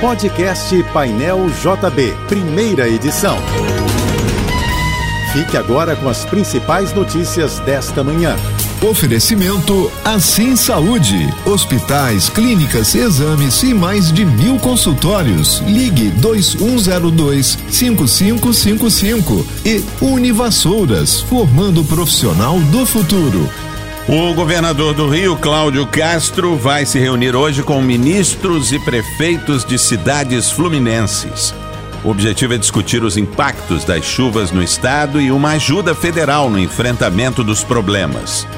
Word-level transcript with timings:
Podcast 0.00 0.82
Painel 0.94 1.46
JB, 1.50 2.16
primeira 2.26 2.88
edição. 2.88 3.36
Fique 5.30 5.58
agora 5.58 5.94
com 5.94 6.08
as 6.08 6.24
principais 6.24 6.94
notícias 6.94 7.58
desta 7.60 8.02
manhã. 8.02 8.34
Oferecimento 8.80 9.92
Assim 10.02 10.56
Saúde. 10.56 11.28
Hospitais, 11.44 12.30
clínicas, 12.30 12.94
exames 12.94 13.62
e 13.62 13.74
mais 13.74 14.10
de 14.10 14.24
mil 14.24 14.58
consultórios. 14.58 15.62
Ligue 15.66 16.08
2102 16.12 17.58
5555 17.68 19.46
e 19.66 19.84
Univassouras, 20.02 21.20
formando 21.20 21.82
o 21.82 21.84
profissional 21.84 22.58
do 22.58 22.86
futuro. 22.86 23.46
O 24.12 24.34
governador 24.34 24.92
do 24.92 25.08
Rio, 25.08 25.36
Cláudio 25.36 25.86
Castro, 25.86 26.56
vai 26.56 26.84
se 26.84 26.98
reunir 26.98 27.36
hoje 27.36 27.62
com 27.62 27.80
ministros 27.80 28.72
e 28.72 28.78
prefeitos 28.80 29.64
de 29.64 29.78
cidades 29.78 30.50
fluminenses. 30.50 31.54
O 32.02 32.10
objetivo 32.10 32.54
é 32.54 32.58
discutir 32.58 33.04
os 33.04 33.16
impactos 33.16 33.84
das 33.84 34.04
chuvas 34.04 34.50
no 34.50 34.64
estado 34.64 35.20
e 35.20 35.30
uma 35.30 35.50
ajuda 35.50 35.94
federal 35.94 36.50
no 36.50 36.58
enfrentamento 36.58 37.44
dos 37.44 37.62
problemas. 37.62 38.48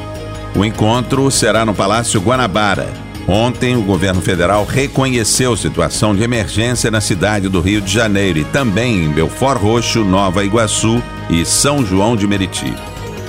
O 0.57 0.65
encontro 0.65 1.31
será 1.31 1.67
no 1.67 1.75
Palácio 1.75 2.19
Guanabara. 2.19 2.89
Ontem, 3.29 3.77
o 3.77 3.83
governo 3.83 4.23
federal 4.23 4.65
reconheceu 4.65 5.55
situação 5.55 6.17
de 6.17 6.23
emergência 6.23 6.91
na 6.91 7.03
cidade 7.03 7.51
do 7.51 7.61
Rio 7.61 7.83
de 7.83 7.93
Janeiro 7.93 8.39
e 8.39 8.45
também 8.45 9.05
em 9.05 9.11
Belfort 9.11 9.61
Roxo, 9.61 10.03
Nova 10.03 10.47
Iguaçu 10.47 11.03
e 11.29 11.45
São 11.45 11.84
João 11.84 12.17
de 12.17 12.27
Meriti. 12.27 12.73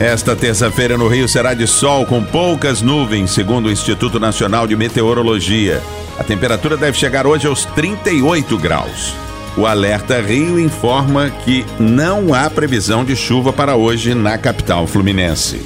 Esta 0.04 0.36
terça-feira 0.36 0.98
no 0.98 1.08
Rio 1.08 1.30
será 1.30 1.54
de 1.54 1.66
sol 1.66 2.06
com 2.06 2.22
poucas 2.22 2.82
nuvens, 2.82 3.32
segundo 3.32 3.68
o 3.68 3.72
Instituto 3.72 4.20
Nacional 4.20 4.68
de 4.68 4.76
Meteorologia. 4.76 5.82
A 6.20 6.24
temperatura 6.26 6.76
deve 6.76 6.98
chegar 6.98 7.26
hoje 7.26 7.48
aos 7.48 7.64
38 7.64 8.58
graus. 8.58 9.16
O 9.56 9.66
Alerta 9.66 10.20
Rio 10.20 10.60
informa 10.60 11.30
que 11.30 11.66
não 11.80 12.34
há 12.34 12.50
previsão 12.50 13.06
de 13.06 13.16
chuva 13.16 13.54
para 13.54 13.78
hoje 13.78 14.14
na 14.14 14.38
capital 14.38 14.86
fluminense. 14.88 15.62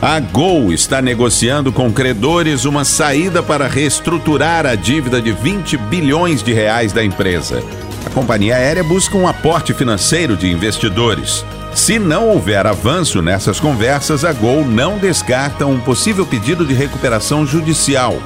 A 0.00 0.18
Gol 0.18 0.72
está 0.72 1.02
negociando 1.02 1.70
com 1.70 1.92
credores 1.92 2.64
uma 2.64 2.86
saída 2.86 3.42
para 3.42 3.68
reestruturar 3.68 4.64
a 4.64 4.74
dívida 4.76 5.20
de 5.20 5.32
20 5.32 5.76
bilhões 5.76 6.42
de 6.42 6.54
reais 6.54 6.90
da 6.94 7.04
empresa. 7.04 7.62
A 8.06 8.08
companhia 8.08 8.56
aérea 8.56 8.82
busca 8.82 9.14
um 9.14 9.28
aporte 9.28 9.74
financeiro 9.74 10.38
de 10.38 10.50
investidores. 10.50 11.44
Se 11.74 11.98
não 11.98 12.28
houver 12.28 12.66
avanço 12.66 13.20
nessas 13.20 13.58
conversas, 13.58 14.24
a 14.24 14.32
Gol 14.32 14.64
não 14.64 14.96
descarta 14.96 15.66
um 15.66 15.80
possível 15.80 16.24
pedido 16.24 16.64
de 16.64 16.72
recuperação 16.72 17.44
judicial. 17.44 18.16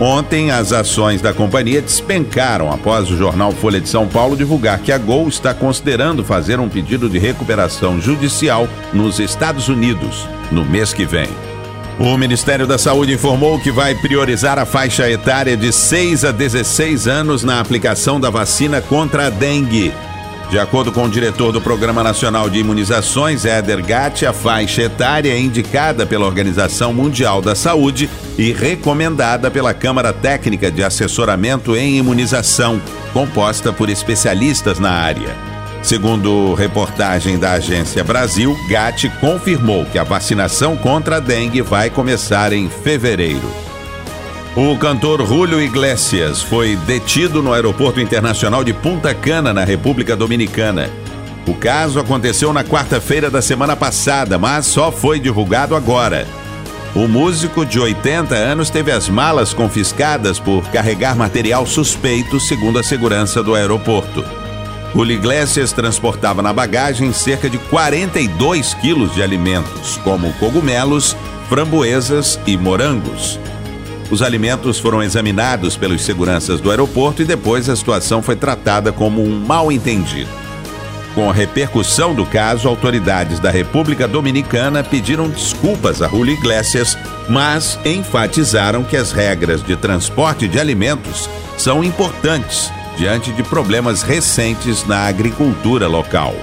Ontem, 0.00 0.50
as 0.50 0.72
ações 0.72 1.22
da 1.22 1.32
companhia 1.32 1.80
despencaram 1.80 2.72
após 2.72 3.08
o 3.08 3.16
jornal 3.16 3.52
Folha 3.52 3.80
de 3.80 3.88
São 3.88 4.08
Paulo 4.08 4.36
divulgar 4.36 4.80
que 4.80 4.90
a 4.90 4.98
Gol 4.98 5.28
está 5.28 5.54
considerando 5.54 6.24
fazer 6.24 6.58
um 6.58 6.68
pedido 6.68 7.08
de 7.08 7.16
recuperação 7.16 8.00
judicial 8.00 8.68
nos 8.92 9.20
Estados 9.20 9.68
Unidos 9.68 10.28
no 10.50 10.64
mês 10.64 10.92
que 10.92 11.04
vem. 11.04 11.28
O 12.00 12.16
Ministério 12.18 12.66
da 12.66 12.76
Saúde 12.76 13.12
informou 13.12 13.60
que 13.60 13.70
vai 13.70 13.94
priorizar 13.94 14.58
a 14.58 14.66
faixa 14.66 15.08
etária 15.08 15.56
de 15.56 15.72
6 15.72 16.24
a 16.24 16.32
16 16.32 17.06
anos 17.06 17.44
na 17.44 17.60
aplicação 17.60 18.18
da 18.18 18.30
vacina 18.30 18.80
contra 18.80 19.28
a 19.28 19.30
dengue. 19.30 19.94
De 20.50 20.58
acordo 20.58 20.92
com 20.92 21.04
o 21.04 21.08
diretor 21.08 21.50
do 21.50 21.60
Programa 21.60 22.02
Nacional 22.02 22.48
de 22.48 22.58
Imunizações, 22.58 23.44
Éder 23.44 23.84
Gatti, 23.84 24.24
a 24.24 24.32
faixa 24.32 24.82
etária 24.82 25.32
é 25.32 25.38
indicada 25.38 26.06
pela 26.06 26.26
Organização 26.26 26.92
Mundial 26.92 27.42
da 27.42 27.54
Saúde 27.54 28.08
e 28.38 28.52
recomendada 28.52 29.50
pela 29.50 29.74
Câmara 29.74 30.12
Técnica 30.12 30.70
de 30.70 30.84
Assessoramento 30.84 31.74
em 31.74 31.96
Imunização, 31.96 32.80
composta 33.12 33.72
por 33.72 33.88
especialistas 33.88 34.78
na 34.78 34.90
área. 34.90 35.34
Segundo 35.82 36.54
reportagem 36.54 37.38
da 37.38 37.52
Agência 37.52 38.02
Brasil, 38.02 38.56
Gatti 38.68 39.10
confirmou 39.20 39.84
que 39.84 39.98
a 39.98 40.04
vacinação 40.04 40.76
contra 40.76 41.16
a 41.16 41.20
dengue 41.20 41.60
vai 41.60 41.90
começar 41.90 42.52
em 42.52 42.70
fevereiro. 42.70 43.73
O 44.56 44.78
cantor 44.78 45.26
Julio 45.26 45.60
Iglesias 45.60 46.40
foi 46.40 46.76
detido 46.76 47.42
no 47.42 47.52
Aeroporto 47.52 48.00
Internacional 48.00 48.62
de 48.62 48.72
Punta 48.72 49.12
Cana, 49.12 49.52
na 49.52 49.64
República 49.64 50.14
Dominicana. 50.14 50.88
O 51.44 51.54
caso 51.54 51.98
aconteceu 51.98 52.52
na 52.52 52.62
quarta-feira 52.62 53.28
da 53.28 53.42
semana 53.42 53.74
passada, 53.74 54.38
mas 54.38 54.66
só 54.66 54.92
foi 54.92 55.18
divulgado 55.18 55.74
agora. 55.74 56.24
O 56.94 57.08
músico 57.08 57.66
de 57.66 57.80
80 57.80 58.32
anos 58.36 58.70
teve 58.70 58.92
as 58.92 59.08
malas 59.08 59.52
confiscadas 59.52 60.38
por 60.38 60.62
carregar 60.70 61.16
material 61.16 61.66
suspeito, 61.66 62.38
segundo 62.38 62.78
a 62.78 62.82
segurança 62.84 63.42
do 63.42 63.56
aeroporto. 63.56 64.24
Julio 64.94 65.16
Iglesias 65.16 65.72
transportava 65.72 66.42
na 66.42 66.52
bagagem 66.52 67.12
cerca 67.12 67.50
de 67.50 67.58
42 67.58 68.72
quilos 68.74 69.12
de 69.16 69.20
alimentos, 69.20 69.96
como 70.04 70.32
cogumelos, 70.34 71.16
framboesas 71.48 72.38
e 72.46 72.56
morangos. 72.56 73.40
Os 74.10 74.22
alimentos 74.22 74.78
foram 74.78 75.02
examinados 75.02 75.76
pelos 75.76 76.02
seguranças 76.02 76.60
do 76.60 76.70
aeroporto 76.70 77.22
e 77.22 77.24
depois 77.24 77.68
a 77.68 77.76
situação 77.76 78.22
foi 78.22 78.36
tratada 78.36 78.92
como 78.92 79.22
um 79.22 79.38
mal-entendido. 79.40 80.30
Com 81.14 81.30
a 81.30 81.32
repercussão 81.32 82.12
do 82.12 82.26
caso, 82.26 82.68
autoridades 82.68 83.38
da 83.38 83.50
República 83.50 84.08
Dominicana 84.08 84.82
pediram 84.82 85.28
desculpas 85.28 86.02
a 86.02 86.08
Julio 86.08 86.34
Iglesias, 86.34 86.98
mas 87.28 87.78
enfatizaram 87.84 88.82
que 88.82 88.96
as 88.96 89.12
regras 89.12 89.62
de 89.62 89.76
transporte 89.76 90.48
de 90.48 90.58
alimentos 90.58 91.30
são 91.56 91.84
importantes 91.84 92.72
diante 92.96 93.32
de 93.32 93.42
problemas 93.44 94.02
recentes 94.02 94.84
na 94.86 95.06
agricultura 95.06 95.86
local. 95.86 96.34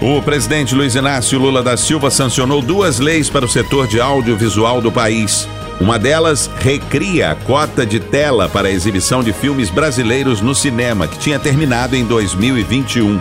O 0.00 0.20
presidente 0.22 0.74
Luiz 0.74 0.94
Inácio 0.94 1.38
Lula 1.38 1.62
da 1.62 1.76
Silva 1.76 2.10
sancionou 2.10 2.60
duas 2.60 2.98
leis 2.98 3.30
para 3.30 3.44
o 3.44 3.48
setor 3.48 3.86
de 3.86 4.00
audiovisual 4.00 4.80
do 4.80 4.90
país. 4.90 5.48
Uma 5.80 5.98
delas 5.98 6.48
recria 6.60 7.32
a 7.32 7.34
cota 7.34 7.84
de 7.84 7.98
tela 7.98 8.48
para 8.48 8.68
a 8.68 8.70
exibição 8.70 9.22
de 9.22 9.32
filmes 9.32 9.70
brasileiros 9.70 10.40
no 10.40 10.54
cinema, 10.54 11.08
que 11.08 11.18
tinha 11.18 11.38
terminado 11.38 11.96
em 11.96 12.04
2021. 12.04 13.18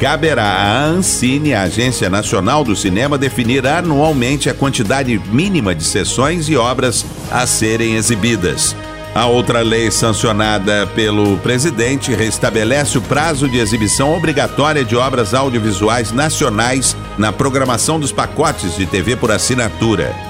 Caberá 0.00 0.44
à 0.44 0.84
Ancine, 0.84 1.54
a 1.54 1.62
Agência 1.62 2.08
Nacional 2.08 2.62
do 2.62 2.76
Cinema, 2.76 3.18
definir 3.18 3.66
anualmente 3.66 4.48
a 4.48 4.54
quantidade 4.54 5.20
mínima 5.30 5.74
de 5.74 5.82
sessões 5.84 6.48
e 6.48 6.56
obras 6.56 7.04
a 7.30 7.46
serem 7.46 7.94
exibidas. 7.94 8.76
A 9.14 9.26
outra 9.26 9.62
lei 9.62 9.90
sancionada 9.90 10.86
pelo 10.94 11.36
presidente 11.38 12.14
restabelece 12.14 12.98
o 12.98 13.02
prazo 13.02 13.48
de 13.48 13.58
exibição 13.58 14.16
obrigatória 14.16 14.84
de 14.84 14.94
obras 14.94 15.34
audiovisuais 15.34 16.12
nacionais 16.12 16.96
na 17.16 17.32
programação 17.32 17.98
dos 17.98 18.12
pacotes 18.12 18.76
de 18.76 18.86
TV 18.86 19.16
por 19.16 19.32
assinatura. 19.32 20.27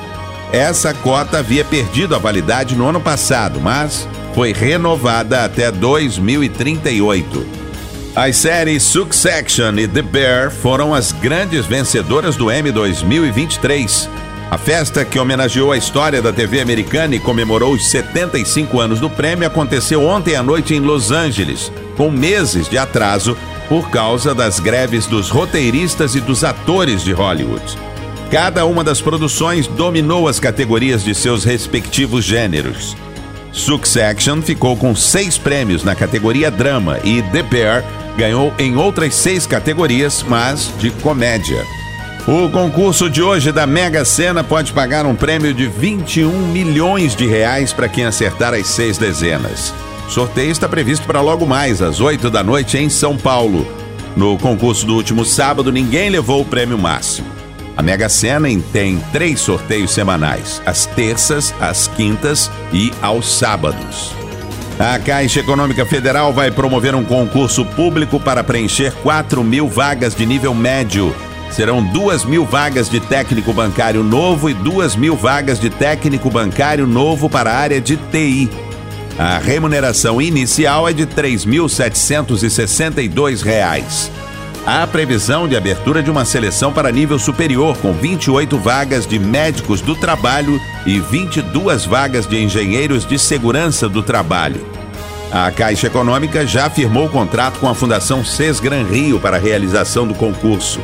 Essa 0.52 0.94
cota 0.94 1.38
havia 1.38 1.64
perdido 1.64 2.14
a 2.14 2.18
validade 2.18 2.74
no 2.74 2.88
ano 2.88 3.00
passado, 3.00 3.60
mas 3.60 4.08
foi 4.34 4.52
renovada 4.52 5.44
até 5.44 5.70
2038. 5.70 7.46
As 8.16 8.36
séries 8.36 8.82
Succession 8.82 9.74
e 9.78 9.86
The 9.86 10.00
Bear 10.00 10.50
foram 10.50 10.94
as 10.94 11.12
grandes 11.12 11.66
vencedoras 11.66 12.34
do 12.34 12.50
Emmy 12.50 12.72
2023. 12.72 14.08
A 14.50 14.56
festa 14.56 15.04
que 15.04 15.18
homenageou 15.18 15.70
a 15.70 15.76
história 15.76 16.22
da 16.22 16.32
TV 16.32 16.62
americana 16.62 17.14
e 17.14 17.20
comemorou 17.20 17.74
os 17.74 17.86
75 17.90 18.80
anos 18.80 19.00
do 19.00 19.10
prêmio 19.10 19.46
aconteceu 19.46 20.02
ontem 20.02 20.34
à 20.34 20.42
noite 20.42 20.74
em 20.74 20.80
Los 20.80 21.10
Angeles, 21.12 21.70
com 21.94 22.10
meses 22.10 22.68
de 22.70 22.78
atraso 22.78 23.36
por 23.68 23.90
causa 23.90 24.34
das 24.34 24.58
greves 24.58 25.06
dos 25.06 25.28
roteiristas 25.28 26.14
e 26.14 26.20
dos 26.20 26.42
atores 26.42 27.04
de 27.04 27.12
Hollywood. 27.12 27.87
Cada 28.30 28.66
uma 28.66 28.84
das 28.84 29.00
produções 29.00 29.66
dominou 29.66 30.28
as 30.28 30.38
categorias 30.38 31.02
de 31.02 31.14
seus 31.14 31.44
respectivos 31.44 32.24
gêneros. 32.24 32.94
Succession 33.52 34.42
ficou 34.42 34.76
com 34.76 34.94
seis 34.94 35.38
prêmios 35.38 35.82
na 35.82 35.94
categoria 35.94 36.50
drama 36.50 36.98
e 37.02 37.22
The 37.22 37.42
Bear 37.42 37.84
ganhou 38.18 38.52
em 38.58 38.76
outras 38.76 39.14
seis 39.14 39.46
categorias, 39.46 40.22
mas 40.28 40.70
de 40.78 40.90
comédia. 40.90 41.64
O 42.26 42.50
concurso 42.50 43.08
de 43.08 43.22
hoje 43.22 43.50
da 43.50 43.66
Mega 43.66 44.04
Sena 44.04 44.44
pode 44.44 44.74
pagar 44.74 45.06
um 45.06 45.14
prêmio 45.14 45.54
de 45.54 45.66
21 45.66 46.30
milhões 46.48 47.16
de 47.16 47.26
reais 47.26 47.72
para 47.72 47.88
quem 47.88 48.04
acertar 48.04 48.52
as 48.52 48.66
seis 48.66 48.98
dezenas. 48.98 49.72
O 50.06 50.10
sorteio 50.10 50.50
está 50.50 50.68
previsto 50.68 51.06
para 51.06 51.22
logo 51.22 51.46
mais, 51.46 51.80
às 51.80 52.00
8 52.00 52.28
da 52.28 52.42
noite, 52.42 52.76
em 52.76 52.90
São 52.90 53.16
Paulo. 53.16 53.66
No 54.14 54.36
concurso 54.36 54.84
do 54.84 54.94
último 54.94 55.24
sábado, 55.24 55.72
ninguém 55.72 56.10
levou 56.10 56.42
o 56.42 56.44
prêmio 56.44 56.76
máximo. 56.76 57.37
A 57.78 57.82
Mega 57.82 58.08
Sena 58.08 58.48
tem 58.72 58.98
três 59.12 59.38
sorteios 59.38 59.92
semanais: 59.92 60.60
às 60.66 60.84
terças, 60.84 61.54
às 61.60 61.86
quintas 61.86 62.50
e 62.72 62.92
aos 63.00 63.38
sábados. 63.38 64.12
A 64.80 64.98
Caixa 64.98 65.38
Econômica 65.38 65.86
Federal 65.86 66.32
vai 66.32 66.50
promover 66.50 66.96
um 66.96 67.04
concurso 67.04 67.64
público 67.64 68.18
para 68.18 68.42
preencher 68.42 68.92
4 68.94 69.44
mil 69.44 69.68
vagas 69.68 70.12
de 70.12 70.26
nível 70.26 70.52
médio. 70.54 71.14
Serão 71.52 71.80
2 71.80 72.24
mil 72.24 72.44
vagas 72.44 72.90
de 72.90 72.98
técnico 72.98 73.52
bancário 73.52 74.02
novo 74.02 74.50
e 74.50 74.54
2 74.54 74.96
mil 74.96 75.14
vagas 75.14 75.60
de 75.60 75.70
técnico 75.70 76.28
bancário 76.28 76.84
novo 76.84 77.30
para 77.30 77.52
a 77.52 77.56
área 77.56 77.80
de 77.80 77.96
TI. 77.96 78.50
A 79.16 79.38
remuneração 79.38 80.20
inicial 80.20 80.88
é 80.88 80.92
de 80.92 81.04
R$ 81.04 81.10
3.762. 81.16 84.10
Há 84.70 84.86
previsão 84.86 85.48
de 85.48 85.56
abertura 85.56 86.02
de 86.02 86.10
uma 86.10 86.26
seleção 86.26 86.74
para 86.74 86.92
nível 86.92 87.18
superior, 87.18 87.74
com 87.78 87.90
28 87.94 88.58
vagas 88.58 89.06
de 89.06 89.18
médicos 89.18 89.80
do 89.80 89.96
trabalho 89.96 90.60
e 90.84 91.00
22 91.00 91.86
vagas 91.86 92.26
de 92.26 92.38
engenheiros 92.38 93.06
de 93.06 93.18
segurança 93.18 93.88
do 93.88 94.02
trabalho. 94.02 94.60
A 95.32 95.50
Caixa 95.50 95.86
Econômica 95.86 96.46
já 96.46 96.68
firmou 96.68 97.08
contrato 97.08 97.58
com 97.60 97.66
a 97.66 97.74
Fundação 97.74 98.22
Sesgran 98.22 98.84
Rio 98.84 99.18
para 99.18 99.38
a 99.38 99.40
realização 99.40 100.06
do 100.06 100.12
concurso. 100.12 100.80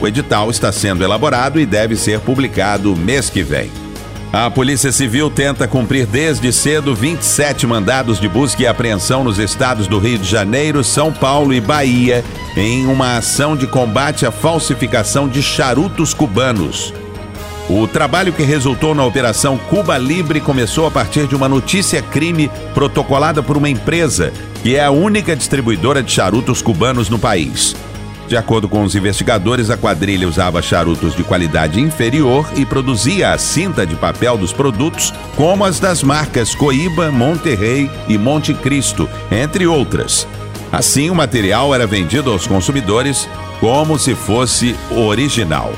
O 0.00 0.08
edital 0.08 0.50
está 0.50 0.72
sendo 0.72 1.04
elaborado 1.04 1.60
e 1.60 1.64
deve 1.64 1.94
ser 1.94 2.18
publicado 2.18 2.96
mês 2.96 3.30
que 3.30 3.44
vem. 3.44 3.70
A 4.32 4.48
Polícia 4.48 4.92
Civil 4.92 5.28
tenta 5.28 5.66
cumprir 5.66 6.06
desde 6.06 6.52
cedo 6.52 6.94
27 6.94 7.66
mandados 7.66 8.20
de 8.20 8.28
busca 8.28 8.62
e 8.62 8.66
apreensão 8.66 9.24
nos 9.24 9.40
estados 9.40 9.88
do 9.88 9.98
Rio 9.98 10.18
de 10.18 10.28
Janeiro, 10.28 10.84
São 10.84 11.12
Paulo 11.12 11.52
e 11.52 11.60
Bahia, 11.60 12.24
em 12.56 12.86
uma 12.86 13.16
ação 13.16 13.56
de 13.56 13.66
combate 13.66 14.24
à 14.24 14.30
falsificação 14.30 15.28
de 15.28 15.42
charutos 15.42 16.14
cubanos. 16.14 16.94
O 17.68 17.88
trabalho 17.88 18.32
que 18.32 18.44
resultou 18.44 18.94
na 18.94 19.04
Operação 19.04 19.58
Cuba 19.58 19.98
Libre 19.98 20.40
começou 20.40 20.86
a 20.86 20.92
partir 20.92 21.26
de 21.26 21.34
uma 21.34 21.48
notícia 21.48 22.00
crime 22.00 22.48
protocolada 22.72 23.42
por 23.42 23.56
uma 23.56 23.68
empresa 23.68 24.32
que 24.62 24.76
é 24.76 24.84
a 24.84 24.92
única 24.92 25.34
distribuidora 25.34 26.04
de 26.04 26.12
charutos 26.12 26.62
cubanos 26.62 27.08
no 27.08 27.18
país. 27.18 27.74
De 28.30 28.36
acordo 28.36 28.68
com 28.68 28.84
os 28.84 28.94
investigadores, 28.94 29.70
a 29.70 29.76
quadrilha 29.76 30.28
usava 30.28 30.62
charutos 30.62 31.16
de 31.16 31.24
qualidade 31.24 31.80
inferior 31.80 32.48
e 32.54 32.64
produzia 32.64 33.32
a 33.32 33.38
cinta 33.38 33.84
de 33.84 33.96
papel 33.96 34.38
dos 34.38 34.52
produtos, 34.52 35.12
como 35.34 35.64
as 35.64 35.80
das 35.80 36.00
marcas 36.04 36.54
Coíba, 36.54 37.10
Monterrey 37.10 37.90
e 38.06 38.16
Monte 38.16 38.54
Cristo, 38.54 39.08
entre 39.32 39.66
outras. 39.66 40.28
Assim, 40.70 41.10
o 41.10 41.14
material 41.16 41.74
era 41.74 41.88
vendido 41.88 42.30
aos 42.30 42.46
consumidores 42.46 43.28
como 43.58 43.98
se 43.98 44.14
fosse 44.14 44.76
original. 44.92 45.72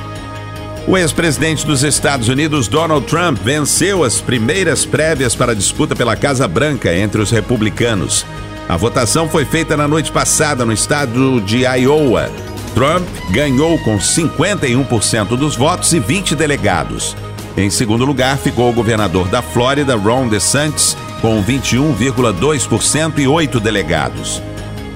O 0.86 0.98
ex-presidente 0.98 1.66
dos 1.66 1.82
Estados 1.82 2.28
Unidos, 2.28 2.68
Donald 2.68 3.06
Trump, 3.06 3.38
venceu 3.42 4.04
as 4.04 4.20
primeiras 4.20 4.84
prévias 4.84 5.34
para 5.34 5.52
a 5.52 5.54
disputa 5.54 5.96
pela 5.96 6.16
Casa 6.16 6.46
Branca 6.46 6.94
entre 6.94 7.22
os 7.22 7.30
republicanos. 7.30 8.26
A 8.72 8.76
votação 8.78 9.28
foi 9.28 9.44
feita 9.44 9.76
na 9.76 9.86
noite 9.86 10.10
passada 10.10 10.64
no 10.64 10.72
estado 10.72 11.42
de 11.42 11.66
Iowa. 11.66 12.30
Trump 12.74 13.06
ganhou 13.28 13.78
com 13.80 13.98
51% 13.98 15.36
dos 15.36 15.54
votos 15.54 15.92
e 15.92 16.00
20 16.00 16.34
delegados. 16.34 17.14
Em 17.54 17.68
segundo 17.68 18.06
lugar 18.06 18.38
ficou 18.38 18.70
o 18.70 18.72
governador 18.72 19.28
da 19.28 19.42
Flórida, 19.42 19.94
Ron 19.94 20.26
DeSantis, 20.26 20.96
com 21.20 21.44
21,2% 21.44 23.18
e 23.18 23.28
8 23.28 23.60
delegados. 23.60 24.42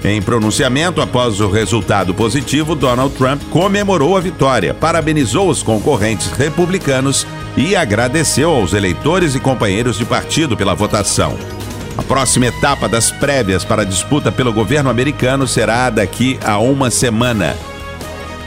Em 0.03 0.23
pronunciamento 0.23 1.03
após 1.03 1.39
o 1.43 1.51
resultado 1.51 2.15
positivo, 2.15 2.75
Donald 2.75 3.15
Trump 3.15 3.43
comemorou 3.51 4.17
a 4.17 4.21
vitória, 4.21 4.73
parabenizou 4.73 5.51
os 5.51 5.63
concorrentes 5.63 6.29
republicanos 6.29 7.27
e 7.59 7.77
agradeceu 7.77 8.53
aos 8.53 8.73
eleitores 8.73 9.35
e 9.35 9.41
companheiros 9.41 9.99
de 9.99 10.07
partido 10.07 10.57
pela 10.57 10.75
votação. 10.75 11.37
A 11.97 12.03
próxima 12.03 12.47
etapa 12.47 12.89
das 12.89 13.11
prévias 13.11 13.65
para 13.65 13.83
a 13.83 13.85
disputa 13.85 14.31
pelo 14.31 14.53
governo 14.53 14.91
americano 14.91 15.47
será 15.47 15.89
daqui 15.89 16.39
a 16.45 16.59
uma 16.59 16.91
semana. 16.91 17.57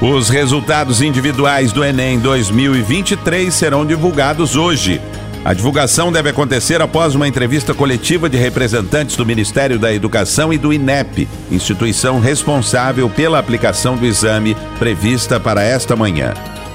Os 0.01 0.29
resultados 0.29 1.01
individuais 1.01 1.71
do 1.71 1.83
Enem 1.83 2.19
2023 2.19 3.53
serão 3.53 3.85
divulgados 3.85 4.55
hoje. 4.55 5.01
A 5.43 5.53
divulgação 5.53 6.11
deve 6.11 6.29
acontecer 6.29 6.81
após 6.81 7.15
uma 7.15 7.27
entrevista 7.27 7.73
coletiva 7.73 8.29
de 8.29 8.37
representantes 8.37 9.15
do 9.15 9.25
Ministério 9.25 9.79
da 9.79 9.91
Educação 9.93 10.53
e 10.53 10.57
do 10.57 10.71
INEP, 10.71 11.27
instituição 11.49 12.19
responsável 12.19 13.09
pela 13.09 13.39
aplicação 13.39 13.97
do 13.97 14.05
exame 14.05 14.55
prevista 14.77 15.39
para 15.39 15.63
esta 15.63 15.95
manhã. 15.95 16.33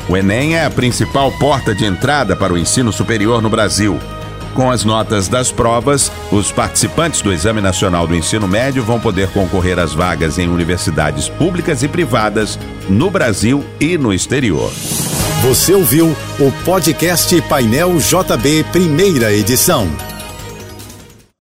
O 0.08 0.16
Enem 0.16 0.56
é 0.56 0.64
a 0.64 0.70
principal 0.70 1.30
porta 1.32 1.74
de 1.74 1.84
entrada 1.84 2.34
para 2.34 2.52
o 2.52 2.58
ensino 2.58 2.92
superior 2.92 3.40
no 3.40 3.48
Brasil. 3.48 3.98
Com 4.54 4.70
as 4.70 4.84
notas 4.84 5.28
das 5.28 5.50
provas, 5.50 6.12
os 6.34 6.50
participantes 6.50 7.22
do 7.22 7.32
Exame 7.32 7.60
Nacional 7.60 8.06
do 8.06 8.14
Ensino 8.14 8.48
Médio 8.48 8.82
vão 8.82 8.98
poder 8.98 9.28
concorrer 9.31 9.78
às 9.78 9.94
vagas 9.94 10.36
em 10.36 10.48
universidades 10.48 11.28
públicas 11.28 11.82
e 11.82 11.88
privadas 11.88 12.58
no 12.88 13.08
Brasil 13.08 13.64
e 13.81 13.96
no 13.96 14.12
exterior. 14.12 14.70
Você 15.42 15.75
ouviu 15.75 16.16
o 16.40 16.52
podcast 16.64 17.40
Painel 17.42 17.96
JB, 17.98 18.64
primeira 18.72 19.32
edição. 19.32 19.88